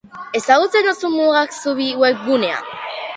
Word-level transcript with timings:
Ezagutzen 0.37 0.87
duzu 0.87 1.11
mugak 1.15 1.53
zubi 1.65 1.89
webgunea? 2.05 2.57